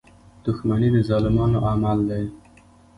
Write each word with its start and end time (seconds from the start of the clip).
•دښمني 0.43 0.89
د 0.93 0.97
ظالمانو 1.09 1.57
عمل 1.69 1.99
دی. 2.09 2.23